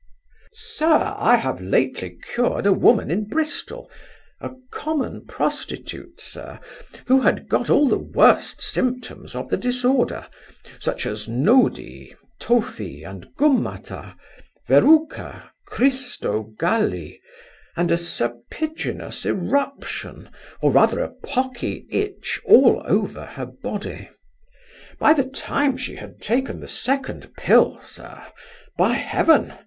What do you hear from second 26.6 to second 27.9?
second pill,